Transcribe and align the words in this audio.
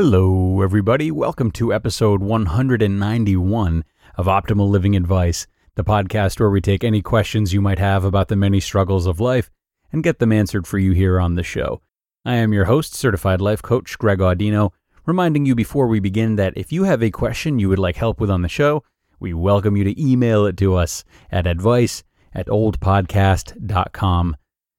Hello, 0.00 0.62
everybody. 0.62 1.10
Welcome 1.10 1.50
to 1.50 1.74
episode 1.74 2.22
191 2.22 3.84
of 4.14 4.26
Optimal 4.26 4.68
Living 4.70 4.94
Advice, 4.94 5.48
the 5.74 5.82
podcast 5.82 6.38
where 6.38 6.50
we 6.50 6.60
take 6.60 6.84
any 6.84 7.02
questions 7.02 7.52
you 7.52 7.60
might 7.60 7.80
have 7.80 8.04
about 8.04 8.28
the 8.28 8.36
many 8.36 8.60
struggles 8.60 9.06
of 9.06 9.18
life 9.18 9.50
and 9.90 10.04
get 10.04 10.20
them 10.20 10.30
answered 10.30 10.68
for 10.68 10.78
you 10.78 10.92
here 10.92 11.18
on 11.18 11.34
the 11.34 11.42
show. 11.42 11.82
I 12.24 12.36
am 12.36 12.52
your 12.52 12.66
host, 12.66 12.94
certified 12.94 13.40
life 13.40 13.60
coach 13.60 13.98
Greg 13.98 14.20
Audino, 14.20 14.70
reminding 15.04 15.46
you 15.46 15.56
before 15.56 15.88
we 15.88 15.98
begin 15.98 16.36
that 16.36 16.56
if 16.56 16.70
you 16.70 16.84
have 16.84 17.02
a 17.02 17.10
question 17.10 17.58
you 17.58 17.68
would 17.68 17.80
like 17.80 17.96
help 17.96 18.20
with 18.20 18.30
on 18.30 18.42
the 18.42 18.48
show, 18.48 18.84
we 19.18 19.34
welcome 19.34 19.76
you 19.76 19.82
to 19.82 20.00
email 20.00 20.46
it 20.46 20.56
to 20.58 20.76
us 20.76 21.02
at 21.32 21.44
advice 21.44 22.04
at 22.32 22.46
olapodcast.com. 22.46 24.36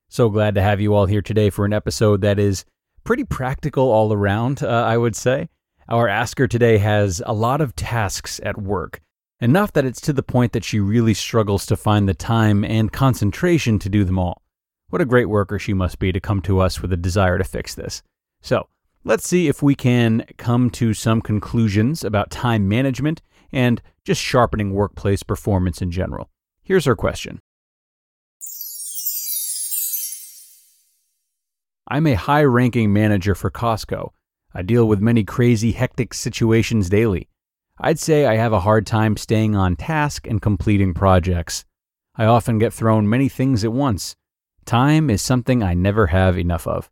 So 0.08 0.30
glad 0.30 0.56
to 0.56 0.62
have 0.62 0.80
you 0.80 0.94
all 0.94 1.08
here 1.08 1.22
today 1.22 1.50
for 1.50 1.66
an 1.66 1.74
episode 1.74 2.22
that 2.22 2.40
is 2.40 2.64
pretty 3.04 3.24
practical 3.24 3.92
all 3.92 4.14
around, 4.14 4.64
uh, 4.64 4.68
I 4.68 4.98
would 4.98 5.16
say. 5.16 5.50
Our 5.88 6.08
asker 6.08 6.48
today 6.48 6.78
has 6.78 7.22
a 7.26 7.34
lot 7.34 7.62
of 7.62 7.76
tasks 7.76 8.40
at 8.44 8.62
work, 8.62 9.02
enough 9.40 9.74
that 9.74 9.86
it's 9.86 10.02
to 10.02 10.14
the 10.14 10.24
point 10.24 10.54
that 10.54 10.64
she 10.64 10.80
really 10.80 11.14
struggles 11.14 11.66
to 11.66 11.76
find 11.76 12.08
the 12.08 12.14
time 12.14 12.64
and 12.64 12.92
concentration 12.92 13.80
to 13.80 13.90
do 13.90 14.04
them 14.04 14.20
all. 14.20 14.44
What 14.90 15.02
a 15.02 15.06
great 15.06 15.30
worker 15.30 15.58
she 15.58 15.74
must 15.74 16.00
be 16.00 16.12
to 16.12 16.20
come 16.20 16.42
to 16.44 16.60
us 16.60 16.82
with 16.82 16.94
a 16.94 16.98
desire 16.98 17.38
to 17.38 17.44
fix 17.44 17.76
this. 17.76 18.04
So, 18.42 18.68
let's 19.04 19.28
see 19.28 19.48
if 19.48 19.64
we 19.64 19.76
can 19.76 20.26
come 20.38 20.70
to 20.72 20.94
some 20.94 21.22
conclusions 21.22 22.04
about 22.04 22.32
time 22.32 22.68
management 22.68 23.22
and 23.52 23.82
just 24.04 24.22
sharpening 24.22 24.74
workplace 24.74 25.24
performance 25.24 25.82
in 25.82 25.92
general. 25.92 26.30
Here's 26.64 26.86
her 26.86 26.96
question 26.96 27.40
I'm 31.92 32.06
a 32.06 32.14
high 32.14 32.44
ranking 32.44 32.94
manager 32.94 33.34
for 33.34 33.50
Costco. 33.50 34.12
I 34.54 34.62
deal 34.62 34.88
with 34.88 35.02
many 35.02 35.24
crazy, 35.24 35.72
hectic 35.72 36.14
situations 36.14 36.88
daily. 36.88 37.28
I'd 37.80 37.98
say 37.98 38.28
I 38.28 38.36
have 38.36 38.54
a 38.54 38.60
hard 38.60 38.86
time 38.86 39.18
staying 39.18 39.56
on 39.56 39.76
task 39.76 40.28
and 40.28 40.40
completing 40.40 40.94
projects. 40.94 41.66
I 42.16 42.26
often 42.26 42.60
get 42.60 42.74
thrown 42.74 43.10
many 43.10 43.28
things 43.28 43.64
at 43.64 43.74
once. 43.74 44.16
Time 44.66 45.10
is 45.10 45.24
something 45.24 45.64
I 45.64 45.74
never 45.74 46.08
have 46.08 46.38
enough 46.38 46.68
of. 46.68 46.92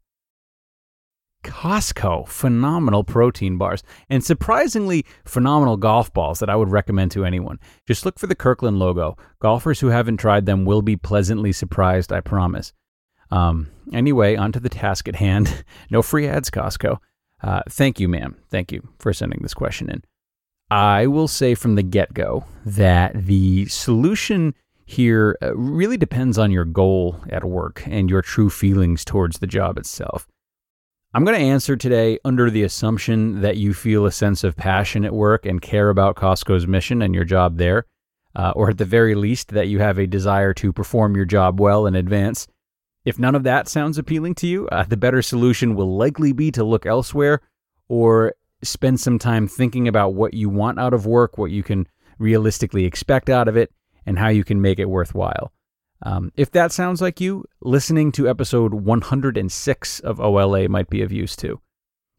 Costco, 1.44 2.28
phenomenal 2.28 3.04
protein 3.04 3.60
bars, 3.60 3.84
and 4.10 4.24
surprisingly 4.24 5.06
phenomenal 5.26 5.78
golf 5.78 6.12
balls 6.12 6.40
that 6.40 6.50
I 6.50 6.56
would 6.56 6.72
recommend 6.72 7.12
to 7.12 7.24
anyone. 7.24 7.60
Just 7.88 8.04
look 8.04 8.18
for 8.18 8.26
the 8.26 8.34
Kirkland 8.36 8.80
logo. 8.80 9.16
Golfers 9.40 9.80
who 9.80 9.88
haven't 9.88 10.18
tried 10.18 10.48
them 10.48 10.66
will 10.66 10.82
be 10.82 10.96
pleasantly 10.96 11.52
surprised, 11.52 12.12
I 12.12 12.22
promise. 12.22 12.74
Um, 13.32 13.70
anyway, 13.94 14.36
on 14.36 14.52
to 14.54 14.60
the 14.60 14.70
task 14.70 15.08
at 15.08 15.16
hand. 15.16 15.64
no 15.90 16.02
free 16.02 16.28
ads, 16.28 16.50
Costco. 16.50 16.98
Uh, 17.42 17.62
thank 17.70 18.00
you, 18.00 18.08
ma'am. 18.08 18.36
Thank 18.50 18.72
you 18.72 18.88
for 19.00 19.14
sending 19.14 19.40
this 19.42 19.54
question 19.54 19.90
in. 19.90 20.04
I 20.70 21.08
will 21.08 21.28
say 21.28 21.56
from 21.56 21.76
the 21.76 21.84
get 21.84 22.14
go 22.14 22.46
that 22.66 23.14
the 23.14 23.68
solution 23.68 24.54
here 24.86 25.38
uh, 25.42 25.56
really 25.56 25.98
depends 25.98 26.38
on 26.38 26.52
your 26.52 26.66
goal 26.66 27.22
at 27.30 27.44
work 27.44 27.84
and 27.86 28.10
your 28.10 28.22
true 28.22 28.50
feelings 28.50 29.06
towards 29.06 29.40
the 29.40 29.48
job 29.48 29.78
itself. 29.78 30.28
I'm 31.14 31.24
going 31.24 31.38
to 31.38 31.46
answer 31.46 31.76
today 31.78 32.20
under 32.26 32.50
the 32.50 32.64
assumption 32.64 33.42
that 33.42 33.58
you 33.58 33.74
feel 33.74 34.06
a 34.06 34.12
sense 34.12 34.44
of 34.44 34.56
passion 34.56 35.06
at 35.06 35.14
work 35.14 35.46
and 35.46 35.62
care 35.62 35.90
about 35.90 36.16
Costco's 36.16 36.68
mission 36.68 37.02
and 37.02 37.16
your 37.16 37.24
job 37.24 37.58
there, 37.58 37.86
uh, 38.36 38.52
or 38.56 38.70
at 38.70 38.78
the 38.78 38.86
very 38.86 39.16
least, 39.16 39.50
that 39.50 39.68
you 39.68 39.80
have 39.80 39.98
a 39.98 40.08
desire 40.08 40.54
to 40.56 40.74
perform 40.74 41.16
your 41.16 41.26
job 41.26 41.60
well 41.60 41.86
in 41.86 41.96
advance. 41.96 42.48
If 43.08 43.18
none 43.18 43.36
of 43.36 43.44
that 43.44 43.70
sounds 43.70 43.98
appealing 43.98 44.36
to 44.36 44.48
you, 44.48 44.68
uh, 44.68 44.84
the 44.84 44.98
better 44.98 45.22
solution 45.22 45.76
will 45.76 45.96
likely 45.96 46.34
be 46.34 46.52
to 46.52 46.66
look 46.66 46.86
elsewhere 46.86 47.40
or 47.88 48.34
spend 48.64 49.00
some 49.00 49.18
time 49.18 49.48
thinking 49.48 49.88
about 49.88 50.14
what 50.14 50.34
you 50.34 50.50
want 50.50 50.78
out 50.78 50.94
of 50.94 51.06
work, 51.06 51.38
what 51.38 51.50
you 51.50 51.64
can 51.64 51.88
realistically 52.20 52.84
expect 52.84 53.30
out 53.30 53.48
of 53.48 53.56
it, 53.56 53.72
and 54.06 54.20
how 54.20 54.28
you 54.28 54.44
can 54.44 54.62
make 54.62 54.78
it 54.78 54.90
worthwhile. 54.90 55.54
Um, 56.04 56.34
if 56.36 56.52
that 56.52 56.74
sounds 56.74 57.02
like 57.02 57.22
you, 57.22 57.46
listening 57.62 58.12
to 58.12 58.28
episode 58.28 58.74
106 58.74 60.00
of 60.02 60.20
OLA 60.20 60.68
might 60.68 60.90
be 60.90 61.02
of 61.02 61.14
use 61.14 61.38
too. 61.38 61.62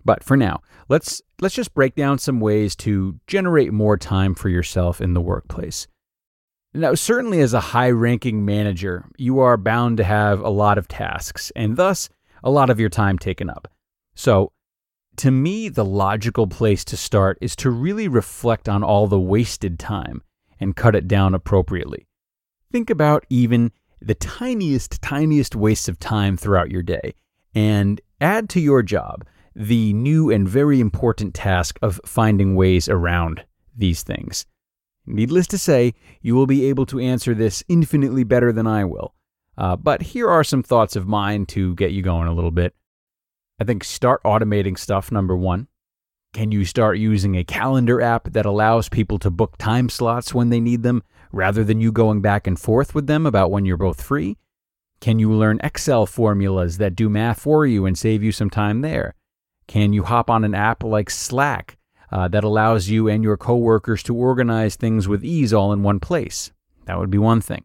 But 0.06 0.24
for 0.24 0.38
now, 0.38 0.62
let's 0.88 1.20
let's 1.42 1.54
just 1.54 1.74
break 1.74 1.96
down 1.96 2.18
some 2.18 2.40
ways 2.40 2.74
to 2.76 3.20
generate 3.26 3.74
more 3.74 3.98
time 3.98 4.34
for 4.34 4.48
yourself 4.48 5.02
in 5.02 5.12
the 5.12 5.20
workplace. 5.20 5.86
Now, 6.74 6.94
certainly 6.94 7.40
as 7.40 7.54
a 7.54 7.60
high 7.60 7.90
ranking 7.90 8.44
manager, 8.44 9.06
you 9.16 9.38
are 9.40 9.56
bound 9.56 9.96
to 9.96 10.04
have 10.04 10.40
a 10.40 10.50
lot 10.50 10.76
of 10.76 10.86
tasks 10.86 11.50
and 11.56 11.76
thus 11.76 12.08
a 12.42 12.50
lot 12.50 12.70
of 12.70 12.78
your 12.78 12.90
time 12.90 13.18
taken 13.18 13.48
up. 13.48 13.68
So, 14.14 14.52
to 15.16 15.30
me, 15.30 15.68
the 15.68 15.84
logical 15.84 16.46
place 16.46 16.84
to 16.86 16.96
start 16.96 17.38
is 17.40 17.56
to 17.56 17.70
really 17.70 18.06
reflect 18.06 18.68
on 18.68 18.84
all 18.84 19.08
the 19.08 19.18
wasted 19.18 19.78
time 19.78 20.22
and 20.60 20.76
cut 20.76 20.94
it 20.94 21.08
down 21.08 21.34
appropriately. 21.34 22.06
Think 22.70 22.90
about 22.90 23.24
even 23.28 23.72
the 24.00 24.14
tiniest, 24.14 25.02
tiniest 25.02 25.56
wastes 25.56 25.88
of 25.88 25.98
time 25.98 26.36
throughout 26.36 26.70
your 26.70 26.82
day 26.82 27.14
and 27.54 28.00
add 28.20 28.48
to 28.50 28.60
your 28.60 28.82
job 28.82 29.24
the 29.56 29.92
new 29.94 30.30
and 30.30 30.48
very 30.48 30.78
important 30.78 31.34
task 31.34 31.78
of 31.82 32.00
finding 32.04 32.54
ways 32.54 32.88
around 32.88 33.44
these 33.76 34.02
things. 34.02 34.46
Needless 35.08 35.46
to 35.48 35.58
say, 35.58 35.94
you 36.20 36.34
will 36.34 36.46
be 36.46 36.66
able 36.66 36.84
to 36.86 37.00
answer 37.00 37.34
this 37.34 37.64
infinitely 37.68 38.24
better 38.24 38.52
than 38.52 38.66
I 38.66 38.84
will. 38.84 39.14
Uh, 39.56 39.74
but 39.74 40.02
here 40.02 40.28
are 40.28 40.44
some 40.44 40.62
thoughts 40.62 40.96
of 40.96 41.08
mine 41.08 41.46
to 41.46 41.74
get 41.74 41.92
you 41.92 42.02
going 42.02 42.28
a 42.28 42.34
little 42.34 42.50
bit. 42.50 42.74
I 43.58 43.64
think 43.64 43.84
start 43.84 44.22
automating 44.22 44.78
stuff, 44.78 45.10
number 45.10 45.36
one. 45.36 45.66
Can 46.34 46.52
you 46.52 46.66
start 46.66 46.98
using 46.98 47.36
a 47.36 47.42
calendar 47.42 48.02
app 48.02 48.32
that 48.32 48.44
allows 48.44 48.90
people 48.90 49.18
to 49.20 49.30
book 49.30 49.56
time 49.56 49.88
slots 49.88 50.34
when 50.34 50.50
they 50.50 50.60
need 50.60 50.82
them 50.82 51.02
rather 51.32 51.64
than 51.64 51.80
you 51.80 51.90
going 51.90 52.20
back 52.20 52.46
and 52.46 52.60
forth 52.60 52.94
with 52.94 53.06
them 53.06 53.24
about 53.24 53.50
when 53.50 53.64
you're 53.64 53.78
both 53.78 54.02
free? 54.02 54.36
Can 55.00 55.18
you 55.18 55.32
learn 55.32 55.58
Excel 55.64 56.04
formulas 56.04 56.76
that 56.78 56.94
do 56.94 57.08
math 57.08 57.40
for 57.40 57.64
you 57.64 57.86
and 57.86 57.98
save 57.98 58.22
you 58.22 58.30
some 58.30 58.50
time 58.50 58.82
there? 58.82 59.14
Can 59.66 59.94
you 59.94 60.02
hop 60.02 60.28
on 60.28 60.44
an 60.44 60.54
app 60.54 60.82
like 60.82 61.08
Slack 61.08 61.77
uh, 62.10 62.28
that 62.28 62.44
allows 62.44 62.88
you 62.88 63.08
and 63.08 63.22
your 63.22 63.36
coworkers 63.36 64.02
to 64.04 64.14
organize 64.14 64.76
things 64.76 65.08
with 65.08 65.24
ease 65.24 65.52
all 65.52 65.72
in 65.72 65.82
one 65.82 66.00
place. 66.00 66.52
That 66.86 66.98
would 66.98 67.10
be 67.10 67.18
one 67.18 67.40
thing. 67.40 67.64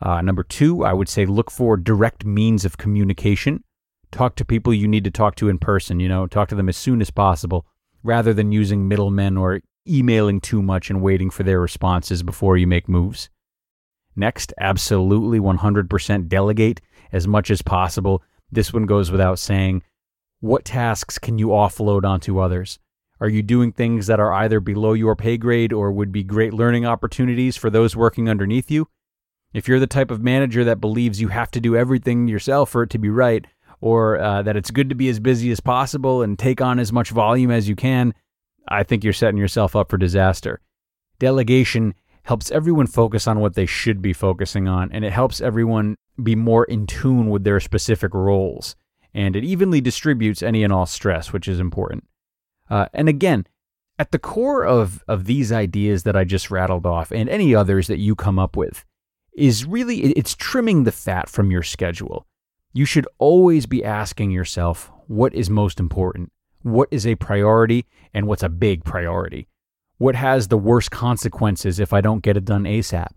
Uh, 0.00 0.20
number 0.20 0.44
two, 0.44 0.84
I 0.84 0.92
would 0.92 1.08
say 1.08 1.26
look 1.26 1.50
for 1.50 1.76
direct 1.76 2.24
means 2.24 2.64
of 2.64 2.78
communication. 2.78 3.64
Talk 4.12 4.36
to 4.36 4.44
people 4.44 4.72
you 4.72 4.86
need 4.86 5.04
to 5.04 5.10
talk 5.10 5.34
to 5.36 5.48
in 5.48 5.58
person, 5.58 6.00
you 6.00 6.08
know, 6.08 6.26
talk 6.26 6.48
to 6.48 6.54
them 6.54 6.68
as 6.68 6.76
soon 6.76 7.00
as 7.00 7.10
possible 7.10 7.66
rather 8.02 8.32
than 8.32 8.52
using 8.52 8.86
middlemen 8.86 9.36
or 9.36 9.60
emailing 9.88 10.40
too 10.40 10.62
much 10.62 10.88
and 10.88 11.02
waiting 11.02 11.30
for 11.30 11.42
their 11.42 11.60
responses 11.60 12.22
before 12.22 12.56
you 12.56 12.66
make 12.66 12.88
moves. 12.88 13.28
Next, 14.14 14.52
absolutely 14.58 15.40
100% 15.40 16.28
delegate 16.28 16.80
as 17.12 17.26
much 17.26 17.50
as 17.50 17.62
possible. 17.62 18.22
This 18.50 18.72
one 18.72 18.86
goes 18.86 19.10
without 19.10 19.38
saying. 19.38 19.82
What 20.40 20.64
tasks 20.64 21.18
can 21.18 21.38
you 21.38 21.48
offload 21.48 22.04
onto 22.04 22.38
others? 22.38 22.78
Are 23.20 23.28
you 23.28 23.42
doing 23.42 23.72
things 23.72 24.06
that 24.06 24.20
are 24.20 24.32
either 24.32 24.60
below 24.60 24.92
your 24.92 25.16
pay 25.16 25.36
grade 25.36 25.72
or 25.72 25.90
would 25.90 26.12
be 26.12 26.22
great 26.22 26.54
learning 26.54 26.86
opportunities 26.86 27.56
for 27.56 27.68
those 27.68 27.96
working 27.96 28.28
underneath 28.28 28.70
you? 28.70 28.88
If 29.52 29.66
you're 29.66 29.80
the 29.80 29.86
type 29.86 30.10
of 30.10 30.22
manager 30.22 30.62
that 30.64 30.80
believes 30.80 31.20
you 31.20 31.28
have 31.28 31.50
to 31.52 31.60
do 31.60 31.76
everything 31.76 32.28
yourself 32.28 32.70
for 32.70 32.82
it 32.82 32.90
to 32.90 32.98
be 32.98 33.08
right, 33.08 33.46
or 33.80 34.18
uh, 34.18 34.42
that 34.42 34.56
it's 34.56 34.70
good 34.70 34.88
to 34.88 34.94
be 34.94 35.08
as 35.08 35.20
busy 35.20 35.50
as 35.50 35.60
possible 35.60 36.22
and 36.22 36.38
take 36.38 36.60
on 36.60 36.78
as 36.78 36.92
much 36.92 37.10
volume 37.10 37.50
as 37.50 37.68
you 37.68 37.76
can, 37.76 38.12
I 38.68 38.82
think 38.82 39.02
you're 39.02 39.12
setting 39.12 39.38
yourself 39.38 39.74
up 39.74 39.88
for 39.88 39.96
disaster. 39.96 40.60
Delegation 41.18 41.94
helps 42.24 42.50
everyone 42.50 42.86
focus 42.86 43.26
on 43.26 43.40
what 43.40 43.54
they 43.54 43.66
should 43.66 44.02
be 44.02 44.12
focusing 44.12 44.68
on, 44.68 44.92
and 44.92 45.04
it 45.04 45.12
helps 45.12 45.40
everyone 45.40 45.96
be 46.22 46.36
more 46.36 46.64
in 46.64 46.86
tune 46.86 47.30
with 47.30 47.44
their 47.44 47.60
specific 47.60 48.12
roles. 48.12 48.76
And 49.14 49.34
it 49.34 49.44
evenly 49.44 49.80
distributes 49.80 50.42
any 50.42 50.62
and 50.62 50.72
all 50.72 50.86
stress, 50.86 51.32
which 51.32 51.48
is 51.48 51.58
important. 51.58 52.04
Uh, 52.70 52.86
and 52.92 53.08
again, 53.08 53.46
at 53.98 54.12
the 54.12 54.18
core 54.18 54.64
of, 54.64 55.02
of 55.08 55.24
these 55.24 55.50
ideas 55.50 56.04
that 56.04 56.16
I 56.16 56.24
just 56.24 56.50
rattled 56.50 56.86
off 56.86 57.10
and 57.10 57.28
any 57.28 57.54
others 57.54 57.88
that 57.88 57.98
you 57.98 58.14
come 58.14 58.38
up 58.38 58.56
with 58.56 58.84
is 59.32 59.64
really 59.64 59.98
it's 59.98 60.34
trimming 60.34 60.84
the 60.84 60.92
fat 60.92 61.28
from 61.28 61.50
your 61.50 61.62
schedule. 61.62 62.26
You 62.72 62.84
should 62.84 63.08
always 63.18 63.66
be 63.66 63.84
asking 63.84 64.30
yourself 64.30 64.90
what 65.06 65.34
is 65.34 65.48
most 65.48 65.80
important, 65.80 66.32
what 66.62 66.88
is 66.90 67.06
a 67.06 67.14
priority 67.14 67.86
and 68.12 68.26
what's 68.26 68.42
a 68.42 68.48
big 68.48 68.84
priority. 68.84 69.48
What 69.96 70.14
has 70.14 70.46
the 70.48 70.58
worst 70.58 70.90
consequences 70.90 71.80
if 71.80 71.92
I 71.92 72.00
don't 72.00 72.22
get 72.22 72.36
it 72.36 72.44
done 72.44 72.64
ASAP? 72.64 73.16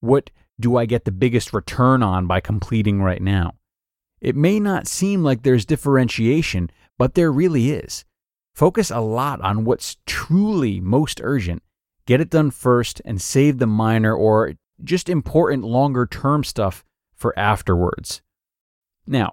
What 0.00 0.30
do 0.58 0.76
I 0.76 0.84
get 0.84 1.04
the 1.04 1.12
biggest 1.12 1.54
return 1.54 2.02
on 2.02 2.26
by 2.26 2.40
completing 2.40 3.02
right 3.02 3.22
now? 3.22 3.54
It 4.20 4.36
may 4.36 4.60
not 4.60 4.86
seem 4.86 5.22
like 5.22 5.42
there's 5.42 5.64
differentiation, 5.64 6.70
but 6.98 7.14
there 7.14 7.32
really 7.32 7.70
is. 7.70 8.04
Focus 8.54 8.90
a 8.90 9.00
lot 9.00 9.40
on 9.40 9.64
what's 9.64 9.96
truly 10.06 10.80
most 10.80 11.20
urgent. 11.22 11.62
Get 12.06 12.20
it 12.20 12.30
done 12.30 12.50
first 12.50 13.00
and 13.04 13.20
save 13.20 13.58
the 13.58 13.66
minor 13.66 14.14
or 14.14 14.54
just 14.82 15.08
important 15.08 15.64
longer 15.64 16.06
term 16.06 16.44
stuff 16.44 16.84
for 17.14 17.38
afterwards. 17.38 18.22
Now, 19.06 19.32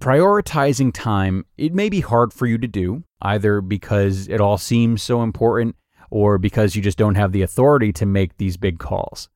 prioritizing 0.00 0.92
time, 0.92 1.46
it 1.56 1.74
may 1.74 1.88
be 1.88 2.00
hard 2.00 2.32
for 2.32 2.46
you 2.46 2.58
to 2.58 2.68
do, 2.68 3.04
either 3.22 3.60
because 3.60 4.28
it 4.28 4.40
all 4.40 4.58
seems 4.58 5.02
so 5.02 5.22
important 5.22 5.76
or 6.10 6.38
because 6.38 6.76
you 6.76 6.82
just 6.82 6.98
don't 6.98 7.14
have 7.14 7.32
the 7.32 7.42
authority 7.42 7.92
to 7.94 8.06
make 8.06 8.36
these 8.36 8.56
big 8.56 8.78
calls. 8.78 9.28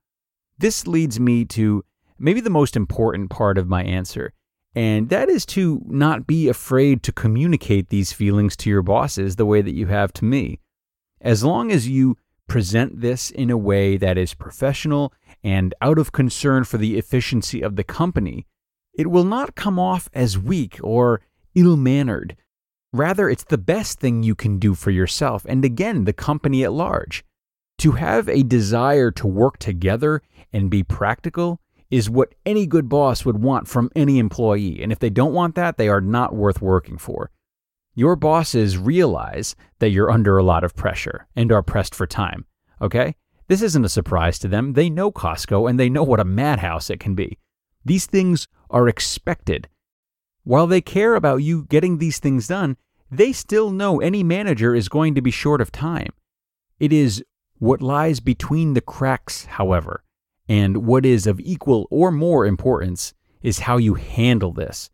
This 0.59 0.87
leads 0.87 1.19
me 1.19 1.45
to 1.47 1.85
maybe 2.19 2.41
the 2.41 2.51
most 2.51 2.77
important 2.77 3.31
part 3.31 3.57
of 3.59 3.69
my 3.69 3.83
answer, 3.83 4.33
and 4.75 5.09
that 5.09 5.29
is 5.29 5.45
to 5.47 5.83
not 5.87 6.27
be 6.27 6.49
afraid 6.49 7.03
to 7.03 7.13
communicate 7.13 7.89
these 7.89 8.13
feelings 8.13 8.57
to 8.57 8.71
your 8.71 8.83
bosses 8.83 9.37
the 9.37 9.47
way 9.47 9.63
that 9.63 9.75
you 9.75 9.87
have 9.87 10.13
to 10.15 10.25
me. 10.25 10.61
As 11.21 11.43
long 11.43 11.73
as 11.73 11.89
you 11.89 12.17
present 12.47 13.01
this 13.01 13.31
in 13.31 13.51
a 13.51 13.57
way 13.57 13.97
that 13.97 14.17
is 14.17 14.35
professional 14.35 15.13
and 15.43 15.75
out 15.81 15.99
of 15.99 16.13
concern 16.13 16.65
for 16.65 16.79
the 16.79 16.99
efficiency 16.99 17.63
of 17.63 17.77
the 17.77 17.85
company, 17.85 18.47
it 18.95 19.09
will 19.09 19.25
not 19.25 19.55
come 19.55 19.79
off 19.79 20.09
as 20.13 20.39
weak 20.39 20.79
or 20.83 21.21
ill 21.55 21.77
mannered. 21.77 22.37
Rather, 22.93 23.29
it's 23.29 23.45
the 23.45 23.59
best 23.59 24.01
thing 24.01 24.23
you 24.23 24.35
can 24.35 24.59
do 24.59 24.75
for 24.75 24.91
yourself 24.91 25.45
and 25.49 25.65
again, 25.65 26.05
the 26.05 26.13
company 26.13 26.65
at 26.65 26.73
large. 26.73 27.25
To 27.79 27.93
have 27.93 28.29
a 28.29 28.43
desire 28.43 29.11
to 29.13 29.27
work 29.27 29.59
together 29.59 30.23
and 30.53 30.71
be 30.71 30.83
practical 30.83 31.61
is 31.91 32.09
what 32.09 32.35
any 32.47 32.67
good 32.67 32.89
boss 32.89 33.25
would 33.25 33.43
want 33.43 33.67
from 33.67 33.91
any 33.97 34.19
employee. 34.19 34.83
And 34.83 34.93
if 34.93 34.99
they 34.99 35.11
don't 35.11 35.35
want 35.35 35.55
that, 35.57 35.77
they 35.77 35.89
are 35.89 36.01
not 36.01 36.35
worth 36.35 36.63
working 36.63 36.99
for. 36.99 37.31
Your 37.95 38.15
bosses 38.17 38.79
realize 38.79 39.57
that 39.81 39.91
you're 39.91 40.11
under 40.11 40.39
a 40.39 40.45
lot 40.45 40.63
of 40.63 40.77
pressure 40.77 41.27
and 41.35 41.51
are 41.51 41.63
pressed 41.63 41.95
for 41.95 42.07
time. 42.07 42.47
Okay? 42.81 43.17
This 43.49 43.63
isn't 43.63 43.85
a 43.85 43.89
surprise 43.89 44.39
to 44.39 44.49
them. 44.49 44.75
They 44.75 44.89
know 44.89 45.11
Costco 45.11 45.69
and 45.69 45.79
they 45.79 45.91
know 45.91 46.05
what 46.05 46.21
a 46.21 46.25
madhouse 46.25 46.89
it 46.89 47.01
can 47.01 47.17
be. 47.17 47.39
These 47.85 48.07
things 48.07 48.47
are 48.71 48.89
expected. 48.89 49.69
While 50.45 50.69
they 50.69 50.81
care 50.81 51.17
about 51.17 51.39
you 51.39 51.65
getting 51.65 51.99
these 51.99 52.21
things 52.21 52.47
done, 52.47 52.77
they 53.11 53.33
still 53.33 53.73
know 53.73 54.01
any 54.01 54.23
manager 54.23 54.75
is 54.75 54.89
going 54.89 55.17
to 55.17 55.21
be 55.21 55.33
short 55.33 55.61
of 55.61 55.73
time. 55.73 56.13
It 56.79 56.93
is 56.93 57.25
what 57.59 57.83
lies 57.83 58.21
between 58.21 58.75
the 58.75 58.81
cracks, 58.81 59.47
however, 59.47 60.05
and 60.51 60.85
what 60.85 61.07
is 61.07 61.29
of 61.29 61.39
equal 61.39 61.87
or 61.93 62.11
more 62.11 62.45
importance 62.45 63.15
is 63.41 63.61
how 63.61 63.77
you 63.77 63.95
handle 63.95 64.53
this. 64.53 64.91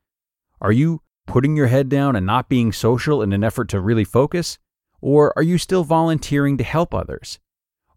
Are 0.61 0.71
you 0.71 1.01
putting 1.27 1.57
your 1.57 1.69
head 1.69 1.89
down 1.89 2.15
and 2.15 2.27
not 2.27 2.51
being 2.51 2.75
social 2.75 3.23
in 3.23 3.33
an 3.33 3.43
effort 3.43 3.71
to 3.71 3.81
really 3.81 4.05
focus? 4.05 4.59
Or 5.01 5.33
are 5.35 5.43
you 5.43 5.57
still 5.57 5.83
volunteering 5.83 6.59
to 6.59 6.65
help 6.65 6.93
others? 6.93 7.39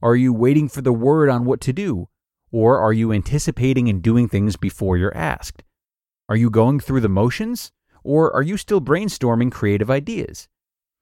Are 0.02 0.16
you 0.16 0.32
waiting 0.32 0.70
for 0.70 0.82
the 0.82 0.94
word 0.94 1.28
on 1.28 1.44
what 1.44 1.60
to 1.62 1.74
do? 1.74 2.08
Or 2.50 2.80
are 2.80 2.94
you 2.94 3.12
anticipating 3.12 3.90
and 3.90 4.02
doing 4.02 4.30
things 4.30 4.56
before 4.56 4.96
you're 4.96 5.16
asked? 5.16 5.62
Are 6.30 6.38
you 6.38 6.50
going 6.50 6.80
through 6.80 7.02
the 7.02 7.10
motions? 7.10 7.74
Or 8.06 8.34
are 8.34 8.42
you 8.42 8.56
still 8.56 8.80
brainstorming 8.80 9.52
creative 9.52 9.92
ideas? 9.92 10.48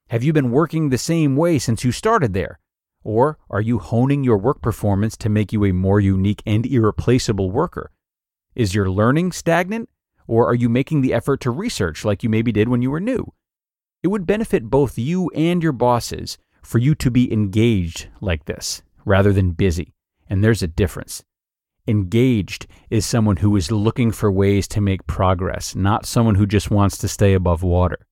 Have 0.09 0.23
you 0.23 0.33
been 0.33 0.49
working 0.49 0.89
the 0.89 0.97
same 0.97 1.35
way 1.35 1.59
since 1.59 1.83
you 1.83 1.91
started 1.91 2.33
there? 2.33 2.59
Or 3.07 3.37
are 3.49 3.61
you 3.61 3.79
honing 3.79 4.25
your 4.25 4.37
work 4.37 4.61
performance 4.61 5.15
to 5.19 5.29
make 5.29 5.53
you 5.53 5.63
a 5.63 5.71
more 5.71 6.01
unique 6.01 6.43
and 6.45 6.65
irreplaceable 6.65 7.49
worker? 7.49 7.89
Is 8.53 8.75
your 8.75 8.89
learning 8.89 9.31
stagnant? 9.31 9.87
Or 10.27 10.45
are 10.45 10.53
you 10.53 10.67
making 10.67 10.99
the 10.99 11.13
effort 11.13 11.39
to 11.41 11.51
research 11.51 12.03
like 12.03 12.21
you 12.21 12.29
maybe 12.29 12.51
did 12.51 12.67
when 12.67 12.81
you 12.81 12.91
were 12.91 12.99
new? 12.99 13.31
It 14.03 14.09
would 14.09 14.27
benefit 14.27 14.69
both 14.69 14.97
you 14.97 15.29
and 15.29 15.63
your 15.63 15.71
bosses 15.71 16.37
for 16.61 16.79
you 16.79 16.95
to 16.95 17.09
be 17.09 17.31
engaged 17.31 18.09
like 18.19 18.43
this 18.43 18.81
rather 19.05 19.31
than 19.31 19.51
busy. 19.51 19.93
And 20.29 20.43
there's 20.43 20.61
a 20.61 20.67
difference. 20.67 21.23
Engaged 21.87 22.67
is 22.89 23.05
someone 23.05 23.37
who 23.37 23.55
is 23.55 23.71
looking 23.71 24.11
for 24.11 24.29
ways 24.29 24.67
to 24.67 24.81
make 24.81 25.07
progress, 25.07 25.77
not 25.77 26.05
someone 26.05 26.35
who 26.35 26.45
just 26.45 26.69
wants 26.69 26.97
to 26.97 27.07
stay 27.07 27.35
above 27.35 27.63
water. 27.63 28.05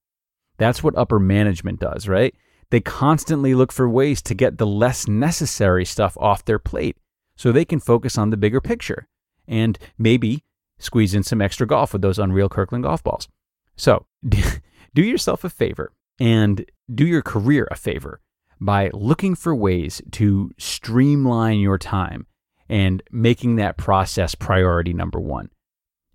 That's 0.58 0.82
what 0.82 0.98
upper 0.98 1.20
management 1.20 1.82
does, 1.82 2.08
right? 2.08 2.34
They 2.76 2.82
constantly 2.82 3.56
look 3.56 3.72
for 3.72 3.88
ways 3.88 4.22
to 4.24 4.34
get 4.34 4.58
the 4.58 4.68
less 4.68 5.08
necessary 5.08 5.86
stuff 5.86 6.18
off 6.18 6.44
their 6.44 6.60
plate 6.60 6.98
so 7.38 7.54
they 7.54 7.64
can 7.64 7.80
focus 7.80 8.18
on 8.18 8.32
the 8.32 8.36
bigger 8.36 8.60
picture 8.60 9.08
and 9.48 9.80
maybe 9.98 10.44
squeeze 10.78 11.14
in 11.14 11.24
some 11.24 11.42
extra 11.42 11.66
golf 11.66 11.94
with 11.94 12.02
those 12.02 12.20
Unreal 12.20 12.50
Kirkland 12.50 12.84
golf 12.84 13.02
balls. 13.02 13.30
So, 13.78 14.08
do 14.28 15.02
yourself 15.02 15.46
a 15.46 15.50
favor 15.50 15.94
and 16.20 16.66
do 16.94 17.06
your 17.06 17.22
career 17.22 17.66
a 17.72 17.78
favor 17.78 18.20
by 18.60 18.90
looking 18.92 19.36
for 19.36 19.56
ways 19.56 20.02
to 20.12 20.52
streamline 20.58 21.62
your 21.62 21.78
time 21.78 22.28
and 22.68 23.02
making 23.10 23.56
that 23.56 23.78
process 23.78 24.36
priority 24.36 24.92
number 24.92 25.22
one. 25.22 25.50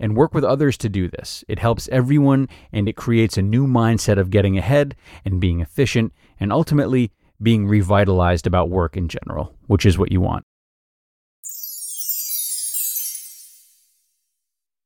And 0.00 0.16
work 0.16 0.34
with 0.34 0.44
others 0.44 0.78
to 0.78 0.88
do 0.88 1.08
this. 1.08 1.44
It 1.46 1.58
helps 1.58 1.88
everyone 1.92 2.48
and 2.72 2.88
it 2.88 2.96
creates 2.96 3.36
a 3.36 3.42
new 3.42 3.66
mindset 3.66 4.18
of 4.18 4.30
getting 4.30 4.56
ahead 4.56 4.96
and 5.24 5.40
being 5.40 5.60
efficient 5.60 6.14
and 6.40 6.52
ultimately 6.52 7.12
being 7.40 7.66
revitalized 7.66 8.46
about 8.46 8.70
work 8.70 8.96
in 8.96 9.08
general, 9.08 9.54
which 9.66 9.84
is 9.86 9.98
what 9.98 10.10
you 10.10 10.20
want. 10.20 10.44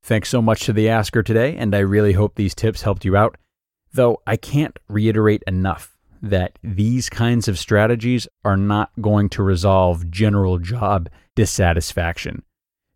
Thanks 0.02 0.28
so 0.28 0.43
much 0.43 0.64
to 0.64 0.72
the 0.75 0.90
asker 0.90 1.22
today, 1.22 1.56
and 1.56 1.75
I 1.75 1.78
really 1.78 2.12
hope 2.12 2.34
these 2.34 2.55
tips 2.55 2.82
helped 2.82 3.06
you 3.06 3.17
out. 3.17 3.38
Though 3.94 4.20
I 4.26 4.37
can't 4.37 4.78
reiterate 4.88 5.43
enough 5.46 5.96
that 6.20 6.58
these 6.62 7.08
kinds 7.08 7.49
of 7.49 7.58
strategies 7.58 8.28
are 8.44 8.56
not 8.56 8.90
going 9.00 9.28
to 9.31 9.43
resolve 9.43 10.10
general 10.10 10.58
job 10.58 11.08
dissatisfaction. 11.37 12.43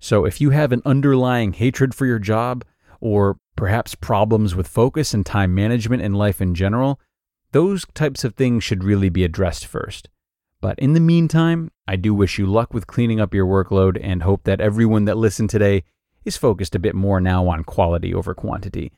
So 0.01 0.25
if 0.25 0.41
you 0.41 0.51
have 0.51 0.73
an 0.73 0.83
underlying 0.85 1.53
hatred 1.53 1.95
for 1.95 2.07
your 2.07 2.19
job, 2.19 2.65
or 3.01 3.39
perhaps 3.57 3.95
problems 3.95 4.55
with 4.55 4.69
focus 4.69 5.15
and 5.15 5.25
time 5.25 5.55
management 5.55 6.03
in 6.03 6.15
life 6.15 6.41
in 6.41 6.55
general, 6.55 7.01
those 7.53 7.87
types 7.95 8.25
of 8.25 8.35
things 8.35 8.63
should 8.63 8.85
really 8.85 9.09
be 9.09 9.25
addressed 9.25 9.67
first. 9.67 10.09
But 10.61 10.79
in 10.79 10.93
the 10.93 11.01
meantime, 11.01 11.71
I 11.87 11.97
do 11.97 12.13
wish 12.13 12.39
you 12.39 12.47
luck 12.47 12.75
with 12.75 12.87
cleaning 12.87 13.21
up 13.21 13.33
your 13.33 13.47
workload 13.47 13.99
and 14.03 14.23
hope 14.23 14.45
that 14.45 14.61
everyone 14.61 15.05
that 15.05 15.17
listened 15.17 15.51
today 15.51 15.85
is 16.25 16.37
focused 16.37 16.75
a 16.75 16.81
bit 16.81 16.95
more 16.95 17.21
now 17.21 17.47
on 17.47 17.65
quality 17.65 18.13
over 18.13 18.35
quantity. 18.35 18.93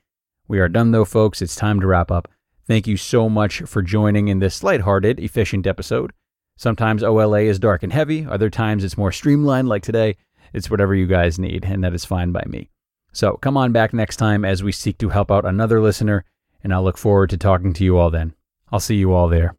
We 0.49 0.59
are 0.59 0.69
done 0.69 0.90
though, 0.90 1.04
folks. 1.04 1.42
It's 1.42 1.54
time 1.54 1.80
to 1.80 1.87
wrap 1.87 2.11
up. 2.11 2.28
Thank 2.66 2.87
you 2.87 2.97
so 2.97 3.28
much 3.28 3.61
for 3.62 3.83
joining 3.83 4.28
in 4.28 4.38
this 4.38 4.62
lighthearted, 4.62 5.21
efficient 5.21 5.66
episode. 5.66 6.12
Sometimes 6.57 7.02
OLA 7.02 7.42
is 7.42 7.59
dark 7.59 7.83
and 7.83 7.92
heavy, 7.92 8.26
other 8.26 8.50
times 8.50 8.85
it's 8.85 8.99
more 8.99 9.12
streamlined, 9.12 9.69
like 9.69 9.83
today. 9.83 10.16
It's 10.52 10.71
whatever 10.71 10.95
you 10.95 11.07
guys 11.07 11.38
need, 11.38 11.64
and 11.64 11.85
that 11.85 11.95
is 11.95 12.04
fine 12.04 12.33
by 12.33 12.45
me. 12.47 12.71
So 13.12 13.37
come 13.37 13.57
on 13.57 13.73
back 13.73 13.92
next 13.92 14.16
time 14.16 14.45
as 14.45 14.62
we 14.62 14.73
seek 14.73 14.99
to 14.99 15.09
help 15.09 15.30
out 15.30 15.45
another 15.45 15.80
listener, 15.80 16.25
and 16.62 16.73
I'll 16.73 16.85
look 16.85 16.99
forward 16.99 17.30
to 17.30 17.37
talking 17.37 17.73
to 17.75 17.85
you 17.85 17.99
all 17.99 18.11
then. 18.11 18.35
I'll 18.73 18.80
see 18.80 18.97
you 18.97 19.12
all 19.12 19.28
there. 19.28 19.54